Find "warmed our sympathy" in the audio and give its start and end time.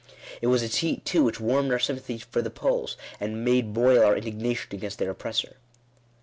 1.39-2.17